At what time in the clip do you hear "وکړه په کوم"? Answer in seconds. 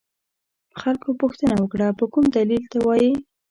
1.57-2.25